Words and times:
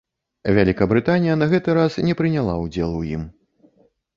Вялікабрытанія 0.57 1.35
на 1.41 1.45
гэты 1.53 1.75
раз 1.81 1.99
не 2.07 2.15
прыняла 2.23 2.57
ўдзел 2.63 2.89
у 3.03 3.07
ім. 3.15 3.23